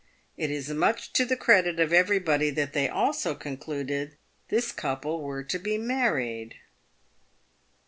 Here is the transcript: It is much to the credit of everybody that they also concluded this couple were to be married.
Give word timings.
It 0.35 0.49
is 0.49 0.67
much 0.69 1.13
to 1.13 1.25
the 1.25 1.35
credit 1.37 1.79
of 1.79 1.93
everybody 1.93 2.49
that 2.49 2.73
they 2.73 2.89
also 2.89 3.35
concluded 3.35 4.17
this 4.47 4.71
couple 4.71 5.21
were 5.21 5.43
to 5.43 5.59
be 5.59 5.77
married. 5.77 6.55